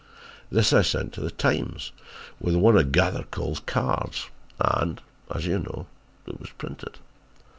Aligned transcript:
"This 0.49 0.73
I 0.73 0.81
sent 0.81 1.13
to 1.13 1.21
The 1.21 1.29
Times 1.29 1.91
with 2.39 2.55
one 2.55 2.75
of 2.75 2.91
Gathercole's 2.91 3.59
cards 3.67 4.29
and, 4.59 4.99
as 5.29 5.45
you 5.45 5.59
know, 5.59 5.85
it 6.25 6.39
was 6.39 6.49
printed. 6.57 6.97